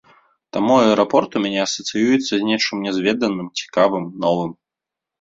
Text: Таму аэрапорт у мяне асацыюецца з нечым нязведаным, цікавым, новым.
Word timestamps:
Таму 0.55 0.73
аэрапорт 0.85 1.37
у 1.41 1.43
мяне 1.43 1.61
асацыюецца 1.67 2.25
з 2.35 2.41
нечым 2.49 2.77
нязведаным, 2.89 3.47
цікавым, 3.63 4.13
новым. 4.29 4.51